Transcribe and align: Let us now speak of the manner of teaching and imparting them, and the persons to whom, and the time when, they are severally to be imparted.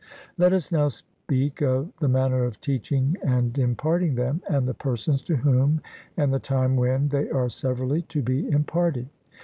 Let 0.35 0.51
us 0.51 0.71
now 0.71 0.87
speak 0.87 1.61
of 1.61 1.95
the 1.99 2.07
manner 2.07 2.43
of 2.43 2.59
teaching 2.59 3.17
and 3.21 3.55
imparting 3.59 4.15
them, 4.15 4.41
and 4.49 4.67
the 4.67 4.73
persons 4.73 5.21
to 5.21 5.35
whom, 5.35 5.79
and 6.17 6.33
the 6.33 6.39
time 6.39 6.75
when, 6.75 7.09
they 7.09 7.29
are 7.29 7.49
severally 7.49 8.01
to 8.01 8.23
be 8.23 8.49
imparted. 8.49 9.09